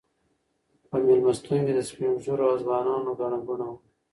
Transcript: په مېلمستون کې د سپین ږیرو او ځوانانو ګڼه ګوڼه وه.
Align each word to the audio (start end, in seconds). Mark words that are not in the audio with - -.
په 0.89 0.95
مېلمستون 1.05 1.59
کې 1.65 1.73
د 1.75 1.79
سپین 1.89 2.11
ږیرو 2.23 2.45
او 2.51 2.57
ځوانانو 2.63 3.11
ګڼه 3.19 3.37
ګوڼه 3.45 3.65
وه. 3.71 3.77